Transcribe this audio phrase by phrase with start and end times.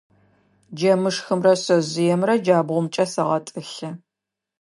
[0.77, 3.89] Джэмышхымрэ шъэжъыемрэ джабгъумкӏэ сэгъэтӏылъы.